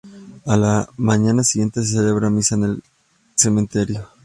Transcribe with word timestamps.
A 0.47 0.57
la 0.57 0.89
mañana 0.97 1.43
siguiente 1.43 1.83
se 1.83 1.93
celebra 1.93 2.31
misa 2.31 2.55
en 2.55 2.63
el 2.63 2.83
cementerio. 3.35 4.09